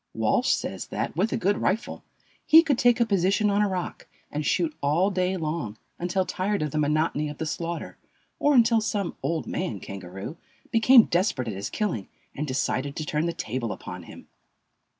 Walsh 0.15 0.49
says 0.51 0.87
that, 0.87 1.15
with 1.15 1.31
a 1.31 1.37
good 1.37 1.59
rifle, 1.59 2.03
he 2.47 2.63
could 2.63 2.79
take 2.79 2.99
a 2.99 3.05
position 3.05 3.51
on 3.51 3.61
a 3.61 3.69
rock 3.69 4.07
and 4.31 4.43
shoot 4.43 4.75
all 4.81 5.11
day 5.11 5.37
long, 5.37 5.77
until 5.99 6.25
tired 6.25 6.63
of 6.63 6.71
the 6.71 6.79
monotony 6.79 7.29
of 7.29 7.37
the 7.37 7.45
slaughter, 7.45 7.99
or 8.39 8.55
until 8.55 8.81
some 8.81 9.15
"old 9.21 9.45
man" 9.45 9.79
kangaroo 9.79 10.37
became 10.71 11.03
desperate 11.03 11.47
at 11.47 11.53
his 11.53 11.69
killing 11.69 12.07
and 12.33 12.47
decided 12.47 12.95
to 12.95 13.05
turn 13.05 13.27
the 13.27 13.31
table 13.31 13.71
upon 13.71 14.01
him. 14.01 14.27